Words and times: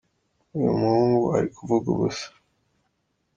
uyumuhungu 0.55 1.21
arikuvuga 1.37 1.85
ubusa 1.93 2.27